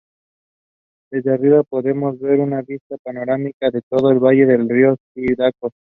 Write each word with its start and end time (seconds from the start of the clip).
Desde 1.11 1.31
arriba 1.31 1.61
podemos 1.61 2.19
ver 2.19 2.39
una 2.39 2.63
vista 2.63 2.97
panorámica 3.03 3.69
de 3.69 3.83
todo 3.83 4.09
el 4.09 4.17
valle 4.17 4.47
del 4.47 4.67
río 4.67 4.97
Cidacos. 5.13 5.73